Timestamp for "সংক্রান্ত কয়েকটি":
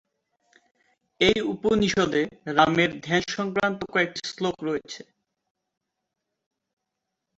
3.37-4.21